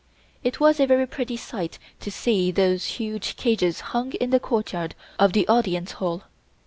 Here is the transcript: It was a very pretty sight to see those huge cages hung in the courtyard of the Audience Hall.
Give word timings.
It 0.43 0.59
was 0.59 0.79
a 0.79 0.87
very 0.87 1.05
pretty 1.05 1.37
sight 1.37 1.77
to 1.99 2.09
see 2.09 2.49
those 2.49 2.87
huge 2.97 3.35
cages 3.35 3.81
hung 3.93 4.13
in 4.13 4.31
the 4.31 4.39
courtyard 4.39 4.95
of 5.19 5.33
the 5.33 5.47
Audience 5.47 5.91
Hall. 5.91 6.23